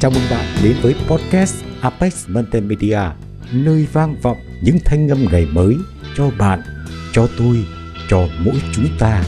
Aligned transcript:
Chào 0.00 0.10
mừng 0.10 0.22
bạn 0.30 0.44
đến 0.62 0.76
với 0.82 0.94
podcast 1.08 1.54
Apex 1.80 2.28
Multimedia, 2.28 3.00
nơi 3.52 3.86
vang 3.92 4.16
vọng 4.22 4.36
những 4.62 4.78
thanh 4.84 5.08
âm 5.08 5.18
ngày 5.32 5.46
mới 5.52 5.76
cho 6.16 6.30
bạn, 6.38 6.62
cho 7.12 7.28
tôi, 7.38 7.64
cho 8.08 8.28
mỗi 8.44 8.54
chúng 8.72 8.88
ta. 8.98 9.24